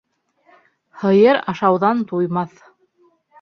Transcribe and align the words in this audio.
Һыйыр 1.01 1.39
ашауҙан 1.53 2.01
туймаҫ. 2.13 2.59